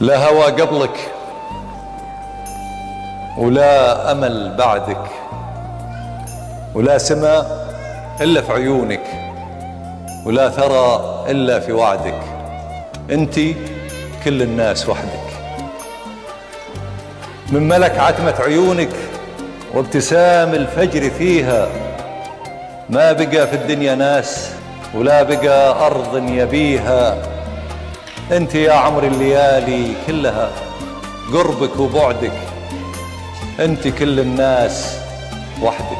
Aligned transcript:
لا 0.00 0.28
هوى 0.28 0.44
قبلك 0.44 1.10
ولا 3.38 4.12
أمل 4.12 4.54
بعدك 4.58 5.04
ولا 6.74 6.98
سماء 6.98 7.68
إلا 8.20 8.42
في 8.42 8.52
عيونك 8.52 9.02
ولا 10.26 10.50
ثرى 10.50 11.14
إلا 11.28 11.60
في 11.60 11.72
وعدك. 11.72 12.20
أنت 13.10 13.34
كل 14.24 14.42
الناس 14.42 14.88
وحدك. 14.88 15.30
من 17.52 17.68
ملك 17.68 17.98
عتمة 17.98 18.34
عيونك 18.40 18.90
وابتسام 19.74 20.54
الفجر 20.54 21.10
فيها 21.10 21.68
ما 22.90 23.12
بقى 23.12 23.46
في 23.46 23.56
الدنيا 23.56 23.94
ناس 23.94 24.50
ولا 24.94 25.22
بقى 25.22 25.86
أرض 25.86 26.28
يبيها. 26.28 27.16
أنت 28.32 28.54
يا 28.54 28.72
عمر 28.72 29.04
الليالي 29.04 29.94
كلها 30.06 30.50
قربك 31.32 31.80
وبعدك 31.80 32.32
أنت 33.60 33.88
كل 33.88 34.20
الناس 34.20 34.98
وحدك. 35.62 35.98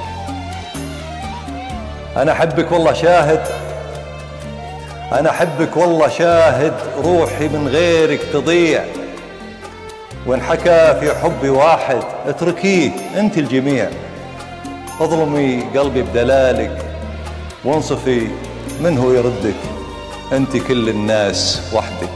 أنا 2.17 2.33
أحبك 2.33 2.73
والله 2.73 2.93
شاهد 2.93 3.43
أنا 5.13 5.31
أحبك 5.31 5.77
والله 5.77 6.09
شاهد 6.09 6.75
روحي 7.05 7.49
من 7.49 7.69
غيرك 7.69 8.21
تضيع. 8.33 8.85
وإن 10.27 10.43
حكى 10.43 10.97
في 11.01 11.15
حبي 11.23 11.49
واحد 11.49 12.03
اتركيه 12.27 12.91
أنت 13.17 13.39
الجميع. 13.39 13.91
اظلمي 15.01 15.63
قلبي 15.77 16.03
بدلالك 16.03 16.79
وانصفي 17.65 18.29
من 18.81 18.99
هو 18.99 19.13
يردك. 19.13 19.80
أنت 20.33 20.57
كل 20.57 20.89
الناس 20.89 21.71
وحدك. 21.75 22.11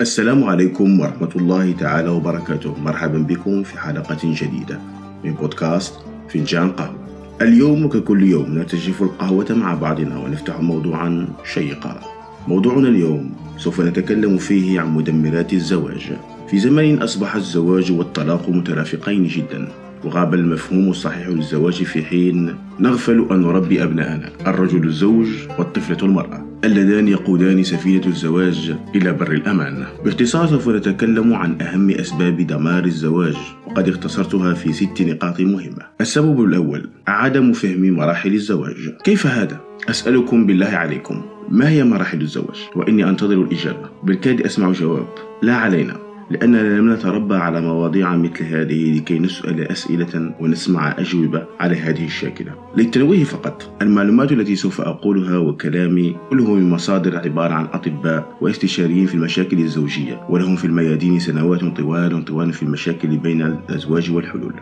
السلام 0.00 0.44
عليكم 0.44 1.00
ورحمة 1.00 1.30
الله 1.36 1.72
تعالى 1.72 2.08
وبركاته. 2.08 2.74
مرحبا 2.78 3.18
بكم 3.18 3.62
في 3.62 3.78
حلقة 3.78 4.18
جديدة 4.22 4.78
من 5.24 5.32
بودكاست 5.32 5.94
فنجان 6.28 6.70
قهوة. 6.70 7.08
اليوم 7.42 7.84
وككل 7.84 8.22
يوم 8.22 8.54
نرتجف 8.54 9.02
القهوة 9.02 9.46
مع 9.50 9.74
بعضنا 9.74 10.18
ونفتح 10.18 10.60
موضوعا 10.60 11.28
شيقا. 11.54 12.00
موضوعنا 12.48 12.88
اليوم 12.88 13.30
سوف 13.56 13.80
نتكلم 13.80 14.38
فيه 14.38 14.80
عن 14.80 14.94
مدمرات 14.94 15.52
الزواج. 15.52 16.12
في 16.50 16.58
زمن 16.58 17.02
أصبح 17.02 17.34
الزواج 17.34 17.92
والطلاق 17.92 18.48
مترافقين 18.48 19.26
جدا. 19.26 19.87
وغاب 20.04 20.34
المفهوم 20.34 20.90
الصحيح 20.90 21.28
للزواج 21.28 21.82
في 21.82 22.02
حين 22.02 22.54
نغفل 22.80 23.26
أن 23.30 23.40
نربي 23.40 23.82
أبناءنا 23.82 24.30
الرجل 24.46 24.84
الزوج 24.84 25.26
والطفلة 25.58 25.98
المرأة 26.02 26.48
اللذان 26.64 27.08
يقودان 27.08 27.62
سفينة 27.62 28.06
الزواج 28.06 28.74
إلى 28.94 29.12
بر 29.12 29.32
الأمان. 29.32 29.84
باختصار 30.04 30.46
سوف 30.46 30.68
نتكلم 30.68 31.34
عن 31.34 31.60
أهم 31.60 31.90
أسباب 31.90 32.36
دمار 32.36 32.84
الزواج 32.84 33.36
وقد 33.66 33.88
اختصرتها 33.88 34.54
في 34.54 34.72
ست 34.72 35.02
نقاط 35.02 35.40
مهمة. 35.40 35.82
السبب 36.00 36.44
الأول 36.44 36.88
عدم 37.06 37.52
فهم 37.52 37.90
مراحل 37.90 38.34
الزواج. 38.34 38.76
كيف 39.04 39.26
هذا؟ 39.26 39.60
أسألكم 39.90 40.46
بالله 40.46 40.66
عليكم 40.66 41.22
ما 41.48 41.68
هي 41.68 41.84
مراحل 41.84 42.20
الزواج؟ 42.20 42.68
وإني 42.76 43.08
أنتظر 43.08 43.42
الإجابة. 43.42 43.88
بالكاد 44.02 44.40
أسمع 44.40 44.72
جواب. 44.72 45.06
لا 45.42 45.54
علينا. 45.54 46.07
لأننا 46.30 46.78
لم 46.78 46.92
نتربى 46.92 47.34
على 47.34 47.60
مواضيع 47.60 48.16
مثل 48.16 48.44
هذه 48.44 48.98
لكي 48.98 49.18
نسأل 49.18 49.70
أسئلة 49.70 50.34
ونسمع 50.40 50.94
أجوبة 50.98 51.46
على 51.60 51.76
هذه 51.76 52.04
الشاكلة. 52.04 52.52
للتنويه 52.76 53.24
فقط 53.24 53.76
المعلومات 53.82 54.32
التي 54.32 54.56
سوف 54.56 54.80
أقولها 54.80 55.38
وكلامي 55.38 56.16
كله 56.30 56.54
من 56.54 56.70
مصادر 56.70 57.16
عبارة 57.16 57.54
عن 57.54 57.64
أطباء 57.64 58.36
واستشاريين 58.40 59.06
في 59.06 59.14
المشاكل 59.14 59.58
الزوجية 59.58 60.20
ولهم 60.28 60.56
في 60.56 60.64
الميادين 60.64 61.18
سنوات 61.18 61.64
طوال 61.76 62.24
طوال 62.24 62.52
في 62.52 62.62
المشاكل 62.62 63.16
بين 63.16 63.42
الأزواج 63.42 64.10
والحلول. 64.10 64.54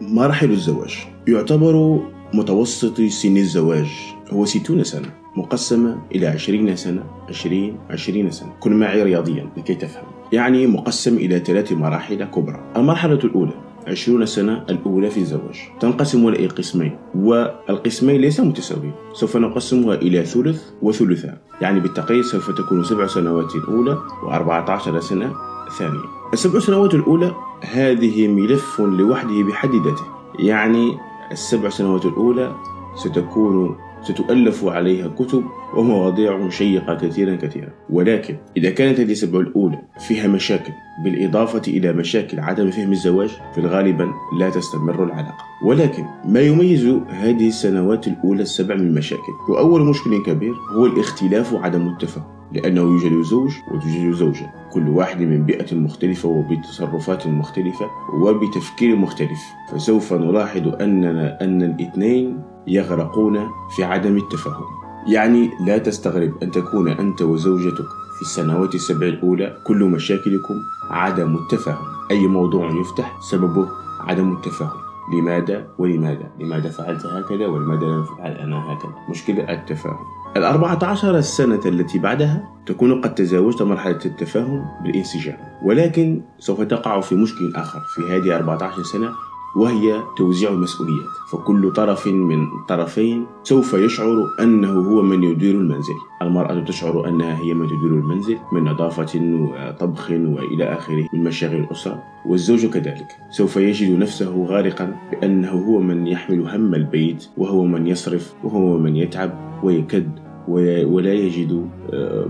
مراحل 0.00 0.50
الزواج. 0.50 0.96
يعتبر 1.28 2.00
متوسط 2.34 3.00
سن 3.00 3.36
الزواج. 3.36 3.86
هو 4.30 4.44
60 4.44 4.84
سنة 4.84 5.08
مقسمة 5.36 6.02
إلى 6.14 6.26
20 6.26 6.76
سنة 6.76 7.04
20 7.28 7.78
20 7.90 8.30
سنة. 8.30 8.52
كن 8.60 8.72
معي 8.72 9.02
رياضيا 9.02 9.48
لكي 9.56 9.74
تفهم. 9.74 10.04
يعني 10.34 10.66
مقسم 10.66 11.16
إلى 11.16 11.38
ثلاث 11.38 11.72
مراحل 11.72 12.24
كبرى. 12.24 12.60
المرحلة 12.76 13.14
الأولى 13.24 13.52
عشرون 13.86 14.26
سنة 14.26 14.64
الأولى 14.70 15.10
في 15.10 15.20
الزواج. 15.20 15.58
تنقسم 15.80 16.28
إلى 16.28 16.46
قسمين 16.46 16.98
والقسمين 17.14 18.20
ليس 18.20 18.40
متساويين. 18.40 18.92
سوف 19.12 19.36
نقسمها 19.36 19.94
إلى 19.94 20.24
ثلث 20.24 20.62
وثلثان 20.82 21.36
يعني 21.60 21.80
بالتقريب 21.80 22.22
سوف 22.22 22.50
تكون 22.50 22.84
سبع 22.84 23.06
سنوات 23.06 23.54
الأولى 23.54 23.98
وأربعة 24.22 24.70
عشر 24.70 25.00
سنة 25.00 25.32
ثانية. 25.78 26.04
السبع 26.32 26.58
سنوات 26.58 26.94
الأولى 26.94 27.34
هذه 27.62 28.28
ملف 28.28 28.80
لوحده 28.80 29.42
بحد 29.42 29.70
ذاته. 29.70 30.04
يعني 30.38 30.98
السبع 31.32 31.68
سنوات 31.68 32.04
الأولى 32.06 32.54
ستكون 32.96 33.76
ستؤلف 34.04 34.64
عليها 34.64 35.08
كتب 35.08 35.44
ومواضيع 35.76 36.48
شيقة 36.48 36.94
كثيرا 36.94 37.36
كثيرا. 37.36 37.68
ولكن 37.90 38.36
إذا 38.56 38.70
كانت 38.70 39.00
هذه 39.00 39.12
السبع 39.12 39.40
الأولى 39.40 39.78
فيها 40.08 40.28
مشاكل 40.28 40.72
بالإضافة 41.04 41.62
إلى 41.68 41.92
مشاكل 41.92 42.40
عدم 42.40 42.70
فهم 42.70 42.92
الزواج 42.92 43.30
في 43.54 43.60
الغالب 43.60 44.10
لا 44.38 44.50
تستمر 44.50 45.04
العلاقة. 45.04 45.44
ولكن 45.64 46.04
ما 46.24 46.40
يميز 46.40 46.86
هذه 47.08 47.48
السنوات 47.48 48.08
الأولى 48.08 48.42
السبع 48.42 48.74
من 48.74 48.94
مشاكل؟ 48.94 49.32
وأول 49.48 49.80
مشكل 49.80 50.22
كبير 50.22 50.54
هو 50.72 50.86
الاختلاف 50.86 51.52
وعدم 51.52 51.88
التفاهم 51.88 52.26
لأنه 52.52 52.80
يوجد 52.80 53.22
زوج 53.22 53.52
وتوجد 53.70 54.12
زوجة. 54.12 54.52
كل 54.72 54.88
واحد 54.88 55.20
من 55.20 55.44
بيئة 55.44 55.74
مختلفة 55.74 56.28
وبتصرفات 56.28 57.26
مختلفة 57.26 57.86
وبتفكير 58.14 58.96
مختلف. 58.96 59.40
فسوف 59.72 60.12
نلاحظ 60.12 60.68
أننا 60.80 61.38
أن 61.40 61.62
الاثنين 61.62 62.42
يغرقون 62.66 63.50
في 63.76 63.84
عدم 63.84 64.16
التفاهم 64.16 64.84
يعني 65.06 65.50
لا 65.60 65.78
تستغرب 65.78 66.32
أن 66.42 66.50
تكون 66.50 66.88
أنت 66.88 67.22
وزوجتك 67.22 67.88
في 68.14 68.22
السنوات 68.22 68.74
السبع 68.74 69.06
الأولى 69.06 69.56
كل 69.64 69.84
مشاكلكم 69.84 70.54
عدم 70.90 71.36
التفاهم. 71.36 71.86
أي 72.10 72.26
موضوع 72.26 72.70
يفتح 72.70 73.16
سببه 73.20 73.68
عدم 74.00 74.32
التفاهم. 74.32 74.80
لماذا 75.12 75.66
ولماذا؟ 75.78 76.30
لماذا 76.40 76.70
فعلت 76.70 77.06
هكذا 77.06 77.46
ولماذا 77.46 77.86
لم 77.86 78.00
أفعل 78.00 78.32
أنا 78.32 78.72
هكذا؟ 78.72 78.92
مشكلة 79.08 79.52
التفاهم. 79.52 80.04
الأربعة 80.36 80.78
عشر 80.82 81.20
سنة 81.20 81.60
التي 81.66 81.98
بعدها 81.98 82.48
تكون 82.66 83.00
قد 83.00 83.14
تزاوجت 83.14 83.62
مرحلة 83.62 84.00
التفاهم 84.04 84.64
بالانسجام. 84.84 85.36
ولكن 85.64 86.22
سوف 86.38 86.60
تقع 86.60 87.00
في 87.00 87.14
مشكل 87.14 87.52
آخر. 87.56 87.80
في 87.80 88.02
هذه 88.16 88.36
14 88.36 88.82
سنة 88.82 89.10
وهي 89.56 90.02
توزيع 90.16 90.50
المسؤوليات. 90.50 91.08
فكل 91.32 91.72
طرف 91.72 92.06
من 92.06 92.42
الطرفين 92.42 93.26
سوف 93.42 93.74
يشعر 93.74 94.26
أنه 94.40 94.72
هو 94.72 95.02
من 95.02 95.22
يدير 95.22 95.54
المنزل. 95.54 95.94
المرأة 96.22 96.60
تشعر 96.60 97.08
أنها 97.08 97.38
هي 97.38 97.54
من 97.54 97.66
تدير 97.66 97.90
المنزل 97.90 98.36
من 98.52 98.64
نظافة 98.64 99.20
وطبخ 99.20 100.10
وإلى 100.10 100.64
آخره 100.64 101.08
من 101.12 101.24
مشاغل 101.24 101.56
الأسرة 101.56 102.02
والزوج 102.26 102.66
كذلك. 102.66 103.06
سوف 103.30 103.56
يجد 103.56 103.98
نفسه 103.98 104.44
غارقا 104.44 104.96
بأنه 105.10 105.50
هو 105.50 105.80
من 105.80 106.06
يحمل 106.06 106.48
هم 106.48 106.74
البيت 106.74 107.28
وهو 107.36 107.64
من 107.64 107.86
يصرف 107.86 108.34
وهو 108.44 108.78
من 108.78 108.96
يتعب 108.96 109.60
ويكد 109.62 110.08
ولا 110.48 111.12
يجد 111.12 111.68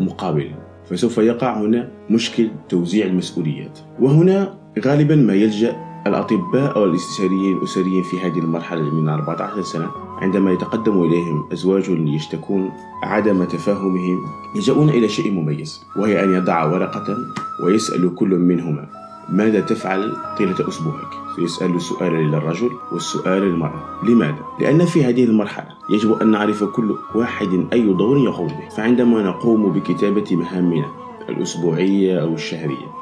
مقابل. 0.00 0.50
فسوف 0.90 1.18
يقع 1.18 1.60
هنا 1.60 1.90
مشكل 2.10 2.48
توزيع 2.68 3.06
المسؤوليات. 3.06 3.78
وهنا 4.00 4.54
غالبا 4.84 5.16
ما 5.16 5.34
يلجأ 5.34 5.76
الأطباء 6.06 6.76
أو 6.76 6.84
الاستشاريين 6.84 7.56
الأسريين 7.56 8.02
في 8.02 8.20
هذه 8.20 8.38
المرحلة 8.38 8.82
من 8.82 9.08
14 9.08 9.62
سنة 9.62 9.90
عندما 10.18 10.52
يتقدم 10.52 11.02
إليهم 11.02 11.48
أزواج 11.52 11.88
يشتكون 11.88 12.70
عدم 13.02 13.44
تفاهمهم 13.44 14.26
يلجؤون 14.54 14.88
إلى 14.88 15.08
شيء 15.08 15.30
مميز 15.32 15.84
وهي 15.96 16.24
أن 16.24 16.34
يضع 16.34 16.64
ورقة 16.64 17.16
ويسأل 17.64 18.14
كل 18.14 18.28
منهما 18.28 18.86
ماذا 19.28 19.60
تفعل 19.60 20.16
طيلة 20.38 20.68
أسبوعك؟ 20.68 21.08
يسأل 21.38 21.76
السؤال 21.76 22.12
للرجل 22.12 22.70
والسؤال 22.92 23.42
للمرأة 23.42 23.82
لماذا؟ 24.02 24.38
لأن 24.60 24.84
في 24.84 25.04
هذه 25.04 25.24
المرحلة 25.24 25.68
يجب 25.90 26.12
أن 26.12 26.30
نعرف 26.30 26.64
كل 26.64 26.96
واحد 27.14 27.66
أي 27.72 27.92
دور 27.92 28.18
يقوم 28.18 28.46
به 28.46 28.68
فعندما 28.76 29.22
نقوم 29.22 29.72
بكتابة 29.72 30.36
مهامنا 30.36 30.86
الأسبوعية 31.28 32.22
أو 32.22 32.34
الشهرية 32.34 32.93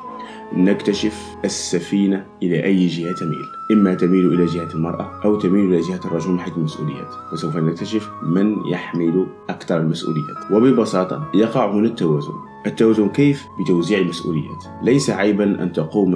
نكتشف 0.56 1.36
السفينة 1.44 2.26
إلى 2.42 2.64
أي 2.64 2.86
جهة 2.86 3.12
تميل. 3.12 3.44
إما 3.72 3.94
تميل 3.94 4.32
إلى 4.32 4.44
جهة 4.46 4.74
المرأة 4.74 5.10
أو 5.24 5.38
تميل 5.38 5.74
إلى 5.74 5.80
جهة 5.80 6.00
الرجل 6.04 6.30
من 6.30 6.40
حيث 6.40 6.56
المسؤوليات. 6.56 7.08
وسوف 7.32 7.56
نكتشف 7.56 8.10
من 8.22 8.56
يحمل 8.70 9.26
أكثر 9.48 9.76
المسؤوليات. 9.76 10.50
وببساطة 10.52 11.30
يقع 11.34 11.72
هنا 11.72 11.86
التوازن. 11.86 12.32
التوازن 12.66 13.08
كيف؟ 13.08 13.44
بتوزيع 13.64 13.98
المسؤوليات. 13.98 14.64
ليس 14.82 15.10
عيبا 15.10 15.62
أن 15.62 15.72
تقوم 15.72 16.14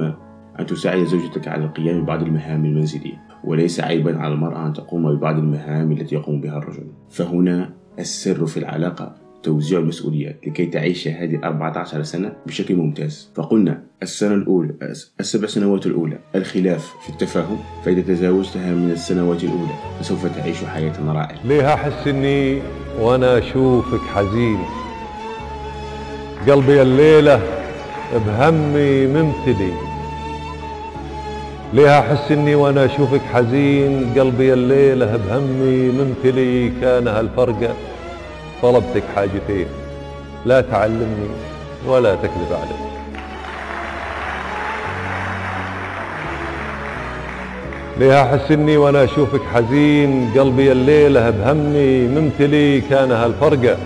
أن 0.61 0.67
تساعد 0.67 1.05
زوجتك 1.05 1.49
على 1.49 1.65
القيام 1.65 2.03
ببعض 2.03 2.23
المهام 2.23 2.65
المنزلية. 2.65 3.27
وليس 3.45 3.81
عيبا 3.81 4.19
على 4.19 4.35
المرأة 4.35 4.67
أن 4.67 4.73
تقوم 4.73 5.17
ببعض 5.17 5.39
المهام 5.39 5.93
التي 5.93 6.15
يقوم 6.15 6.41
بها 6.41 6.59
الرجل. 6.59 6.87
فهنا 7.11 7.75
السر 7.99 8.47
في 8.47 8.57
العلاقة. 8.57 9.26
توزيع 9.47 9.79
المسؤوليات 9.79 10.37
لكي 10.47 10.67
تعيش 10.67 11.09
هذه 11.09 11.41
14 11.45 12.03
سنة 12.03 12.33
بشكل 12.47 12.75
ممتاز. 12.75 13.31
فقلنا 13.35 13.83
السنة 14.03 14.35
الأولى 14.35 14.75
السبع 15.21 15.47
سنوات 15.47 15.87
الأولى 15.87 16.19
الخلاف 16.35 16.95
في 17.03 17.11
التفاهم 17.11 17.59
فإذا 17.85 18.01
تزاوجتها 18.01 18.75
من 18.75 18.91
السنوات 18.91 19.45
الأولى 19.45 19.75
فسوف 20.01 20.27
تعيش 20.27 20.65
حياة 20.65 20.93
رائعة. 21.07 21.47
ليه 21.47 21.75
أحس 21.75 22.09
إني 22.09 22.63
وأنا 23.01 23.39
أشوفك 23.39 24.01
حزين. 24.01 24.59
قلبي 26.49 26.83
الليلة 26.83 27.43
بهمي 28.27 29.07
ممتلي. 29.07 29.73
ليه 31.73 31.99
أحس 31.99 32.33
إني 32.33 32.55
وأنا 32.55 32.85
أشوفك 32.85 33.21
حزين. 33.21 34.15
قلبي 34.19 34.53
الليلة 34.53 35.17
بهمي 35.17 35.89
ممتلي. 35.89 36.73
كان 36.81 37.09
هالفرقة 37.09 37.75
طلبتك 38.67 39.03
حاجتين. 39.17 39.67
لا 40.47 40.61
تعلمني 40.61 41.29
ولا 41.87 42.15
تكذب 42.15 42.53
علي. 42.53 42.87
ليه 47.99 48.23
أحس 48.23 48.51
إني 48.51 48.77
وأنا 48.77 49.05
أشوفك 49.05 49.41
حزين؟ 49.55 50.31
قلبي 50.39 50.73
الليلة 50.73 51.31
بهمي 51.31 52.09
ممتلي 52.09 52.81
كان 52.81 53.13
هالفرقة. 53.13 53.77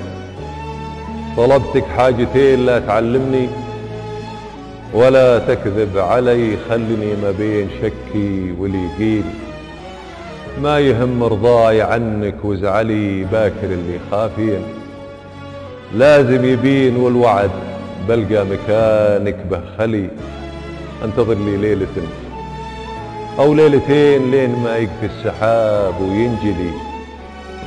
طلبتك 1.37 1.85
حاجتين 1.97 2.67
لا 2.67 2.79
تعلمني 2.79 3.49
ولا 4.95 5.39
تكذب 5.39 5.99
علي. 5.99 6.57
خلني 6.69 7.17
ما 7.23 7.31
بين 7.39 7.69
شكي 7.83 8.55
واليقين 8.59 9.25
ما 10.59 10.79
يهم 10.79 11.25
رضاي 11.25 11.83
عنك 11.83 12.45
وزعلي 12.45 13.25
باكر 13.25 13.65
اللي 13.65 13.99
خافين. 14.11 14.63
لازم 15.95 16.45
يبين 16.45 16.97
والوعد 16.97 17.51
بلقى 18.09 18.45
مكانك 18.45 19.37
بخلي. 19.51 20.09
انتظر 21.05 21.35
لي 21.35 21.57
ليلة 21.57 21.87
أو 23.39 23.55
ليلتين 23.55 24.31
لين 24.31 24.51
ما 24.51 24.77
يكفي 24.77 25.07
السحاب 25.07 26.01
وينجلي. 26.01 26.71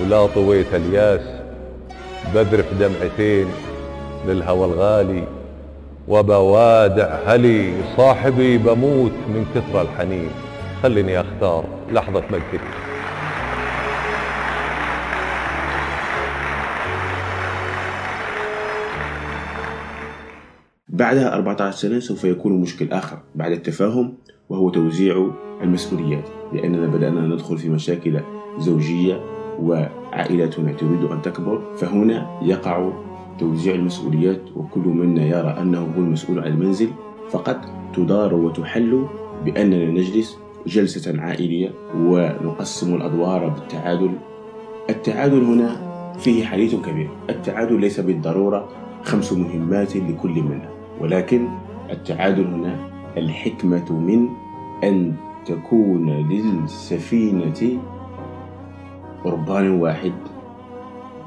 ولا 0.02 0.26
طويت 0.26 0.74
الياس 0.74 1.22
بذرف 2.36 2.66
دمعتين 2.80 3.48
للهوى 4.28 4.66
الغالي. 4.66 5.24
وبوادع 6.08 7.16
هلي 7.28 7.74
صاحبي 7.98 8.58
بموت 8.58 9.12
من 9.28 9.46
كثر 9.56 9.82
الحنين. 9.82 10.30
خليني 10.84 11.22
أختار 11.22 11.66
لحظة 11.92 12.24
مجدك 12.32 12.62
بعدها 20.90 21.34
14 21.34 21.78
سنة 21.78 22.00
سوف 22.00 22.24
يكون 22.24 22.62
مشكل 22.62 22.92
آخر 22.92 23.18
بعد 23.36 23.52
التفاهم 23.52 24.14
وهو 24.50 24.70
توزيع 24.70 25.32
المسؤوليات 25.62 26.30
لأننا 26.54 26.88
بدأنا 26.88 27.22
ندخل 27.22 27.58
في 27.58 27.70
مشاكل 27.70 28.20
زوجية 28.58 29.22
وعائلتنا 29.60 30.74
تريد 30.74 31.04
أن 31.04 31.22
تكبر. 31.22 31.76
فهنا 31.76 32.40
يقع 32.42 32.94
توزيع 33.40 33.76
المسؤوليات 33.76 34.42
وكل 34.56 34.88
منا 34.88 35.26
يرى 35.26 35.58
أنه 35.62 35.80
هو 35.80 36.02
المسؤول 36.02 36.40
عن 36.40 36.48
المنزل. 36.48 36.90
فقد 37.30 37.62
تدار 37.94 38.34
وتحل 38.34 39.08
بأننا 39.46 39.86
نجلس 39.86 40.43
جلسة 40.68 41.22
عائلية 41.22 41.72
ونقسم 41.98 42.96
الأدوار 42.96 43.50
بالتعادل. 43.50 44.12
التعادل 44.90 45.44
هنا 45.44 45.94
فيه 46.20 46.46
حديث 46.46 46.76
كبير. 46.76 47.10
التعادل 47.30 47.82
ليس 47.82 48.00
بالضرورة 48.00 48.70
خمس 49.04 49.34
مهمات 49.34 49.96
لكل 49.96 50.42
منا 50.44 50.70
ولكن 51.02 51.48
التعادل 51.90 52.46
هنا 52.46 52.90
الحكمة 53.18 53.94
من 53.94 54.28
أن 54.84 55.14
تكون 55.46 56.10
للسفينة 56.10 57.80
ربان 59.26 59.82
واحد 59.82 60.14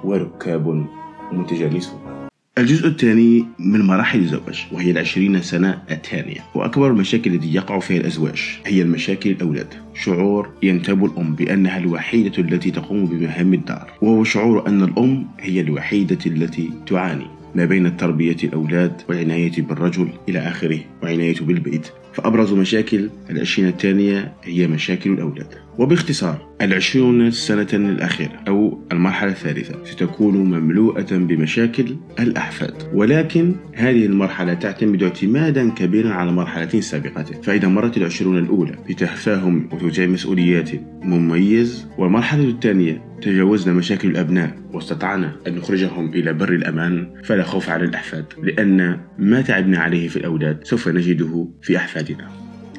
وركاب 0.05 0.87
متجانسون. 1.33 2.16
الجزء 2.59 2.87
الثاني 2.87 3.45
من 3.59 3.83
مراحل 3.83 4.19
الزواج 4.19 4.67
وهي 4.73 4.91
العشرين 4.91 5.43
سنة 5.43 5.83
الثانية 5.91 6.41
وأكبر 6.55 6.91
المشاكل 6.91 7.35
التي 7.35 7.55
يقع 7.55 7.79
فيها 7.79 8.01
الأزواج 8.01 8.59
هي 8.67 8.83
المشاكل 8.83 9.31
الأولاد. 9.31 9.75
شعور 9.95 10.49
ينتاب 10.63 11.05
الأم 11.05 11.35
بأنها 11.35 11.79
الوحيدة 11.79 12.39
التي 12.39 12.71
تقوم 12.71 13.07
بمهام 13.07 13.55
الدار 13.55 13.93
وهو 14.03 14.25
شعور 14.25 14.69
أن 14.69 14.83
الأم 14.83 15.27
هي 15.41 15.61
الوحيدة 15.61 16.19
التي 16.27 16.71
تعاني. 16.87 17.27
ما 17.55 17.65
بين 17.65 17.97
تربية 17.97 18.37
الأولاد 18.45 19.03
والعناية 19.09 19.63
بالرجل 19.63 20.09
إلى 20.29 20.39
آخره 20.39 20.81
وعناية 21.03 21.41
بالبيت. 21.41 21.89
فأبرز 22.15 22.53
مشاكل 22.53 23.11
العشرين 23.31 23.69
الثانية 23.69 24.33
هي 24.45 24.67
مشاكل 24.67 25.11
الأولاد. 25.11 25.66
وباختصار 25.79 26.57
العشرون 26.61 27.31
سنة 27.31 27.69
الأخيرة 27.73 28.43
أو 28.49 28.81
المرحلة 28.93 29.31
الثالثة 29.31 29.85
ستكون 29.85 30.37
مملوءة 30.37 31.07
بمشاكل 31.11 31.97
الأحفاد. 32.21 32.75
ولكن 32.93 33.55
هذه 33.75 34.07
المرحلة 34.07 34.55
تعتمد 34.55 35.03
اعتمادا 35.03 35.71
كبيرا 35.71 36.13
على 36.13 36.33
مرحلة 36.33 36.81
سابقة. 36.81 37.23
فإذا 37.23 37.69
مرت 37.69 37.97
العشرون 37.97 38.39
الأولى 38.39 38.77
بتفاهم 38.89 39.69
وتوزيع 39.73 40.07
مسؤوليات 40.07 40.71
مميز 41.03 41.87
والمرحلة 41.99 42.45
الثانية 42.45 43.03
تجاوزنا 43.23 43.75
مشاكل 43.75 44.09
الأبناء 44.09 44.57
واستطعنا 44.73 45.37
أن 45.47 45.55
نخرجهم 45.55 46.15
إلى 46.15 46.33
بر 46.33 46.53
الأمان 46.53 47.09
فلا 47.25 47.43
خوف 47.43 47.71
على 47.71 47.85
الأحفاد 47.85 48.25
لأن 48.43 49.01
ما 49.19 49.41
تعبنا 49.41 49.79
عليه 49.79 50.09
في 50.09 50.17
الأولاد 50.17 50.65
سوف 50.65 50.89
نجده 50.89 51.49
في 51.63 51.77
أحفادنا. 51.77 52.29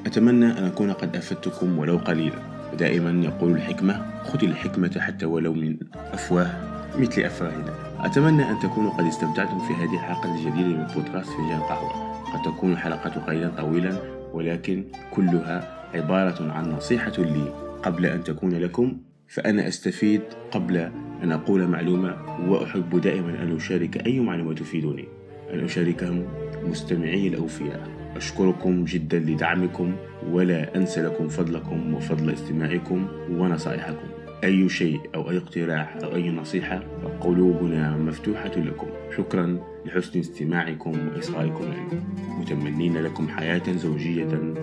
أتمنى 0.05 0.45
أن 0.45 0.63
أكون 0.63 0.91
قد 0.91 1.15
أفدتكم 1.15 1.79
ولو 1.79 1.97
قليلا. 1.97 2.56
ودائما 2.73 3.25
يقول 3.25 3.51
الحكمة 3.51 4.21
خذ 4.23 4.43
الحكمة 4.43 4.99
حتى 4.99 5.25
ولو 5.25 5.53
من 5.53 5.77
أفواه 5.95 6.77
مثل 6.99 7.21
أفواهنا. 7.21 7.73
أتمنى 7.99 8.49
أن 8.49 8.59
تكونوا 8.59 8.91
قد 8.91 9.05
استمتعتم 9.05 9.59
في 9.59 9.73
هذه 9.73 9.93
الحلقة 9.93 10.35
الجديدة 10.35 10.67
من 10.67 10.87
بودكاست 10.95 11.29
فنجان 11.29 11.59
قهوة. 11.59 12.13
قد 12.33 12.41
تكون 12.41 12.71
الحلقة 12.71 13.09
قليلا 13.09 13.49
طويلا 13.49 13.97
ولكن 14.33 14.83
كلها 15.11 15.87
عبارة 15.93 16.51
عن 16.51 16.71
نصيحة 16.71 17.13
لي. 17.17 17.53
قبل 17.83 18.05
أن 18.05 18.23
تكون 18.23 18.53
لكم 18.53 18.97
فأنا 19.27 19.67
أستفيد 19.67 20.21
قبل 20.51 20.77
أن 21.23 21.31
أقول 21.31 21.67
معلومة 21.67 22.15
وأحب 22.47 23.01
دائما 23.01 23.43
أن 23.43 23.55
أشارك 23.55 24.05
أي 24.05 24.19
معلومة 24.19 24.53
تفيدني. 24.53 25.05
أن 25.53 25.63
أشاركهم 25.63 26.25
مستمعي 26.63 27.27
الأوفياء. 27.27 27.96
أشكركم 28.17 28.85
جدا 28.85 29.19
لدعمكم 29.19 29.95
ولا 30.29 30.75
أنسى 30.75 31.01
لكم 31.01 31.27
فضلكم 31.27 31.93
وفضل 31.93 32.29
استماعكم 32.33 33.07
ونصائحكم. 33.31 34.07
أي 34.43 34.69
شيء 34.69 34.99
أو 35.15 35.29
أي 35.29 35.37
اقتراح 35.37 35.97
أو 36.03 36.15
أي 36.15 36.29
نصيحة 36.29 36.83
قلوبنا 37.21 37.97
مفتوحة 37.97 38.55
لكم. 38.55 38.87
شكرا 39.17 39.59
لحسن 39.85 40.19
استماعكم 40.19 40.91
وإصغائكم 41.07 41.63
لنا 41.63 42.03
متمنين 42.39 42.97
لكم 42.97 43.27
حياة 43.27 43.71
زوجية 43.71 44.53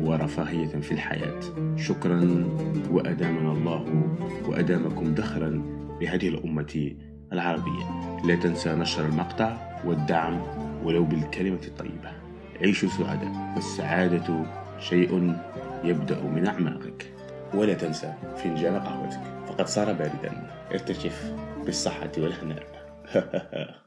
ورفاهية 0.00 0.80
في 0.80 0.92
الحياة. 0.92 1.40
شكرا 1.76 2.44
وأدامنا 2.90 3.52
الله 3.52 4.06
وأدامكم 4.48 5.14
دخرا 5.14 5.62
لهذه 6.00 6.28
الأمة 6.28 6.92
العربية. 7.32 7.84
لا 8.24 8.34
تنسى 8.34 8.74
نشر 8.74 9.06
المقطع 9.06 9.56
والدعم 9.84 10.42
ولو 10.84 11.04
بالكلمة 11.04 11.60
الطيبة. 11.68 12.21
عيشوا 12.60 12.88
سعداء 12.88 13.52
والسعادة 13.54 14.44
شيء 14.80 15.36
يبدأ 15.84 16.20
من 16.20 16.46
أعماقك. 16.46 17.12
ولا 17.54 17.74
تنسى 17.74 18.14
فنجان 18.36 18.80
قهوتك. 18.80 19.20
فقد 19.48 19.66
صار 19.66 19.92
باردا. 19.92 20.46
ارتشف 20.72 21.32
بالصحة 21.64 22.10
والهناء. 22.18 22.66